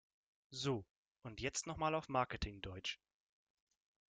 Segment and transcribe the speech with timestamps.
[0.49, 0.83] So,
[1.21, 2.99] und jetzt noch mal auf Marketing-Deutsch!